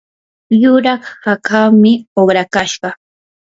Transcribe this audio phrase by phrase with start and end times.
[0.61, 2.89] yuraq hakaami uqrakashqa.